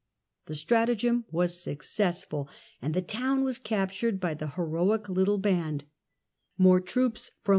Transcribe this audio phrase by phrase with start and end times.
[0.47, 2.49] The stratagem was successful,
[2.81, 5.83] and the town was cap tured by the heroic little band;
[6.57, 7.49] more troops from Recovery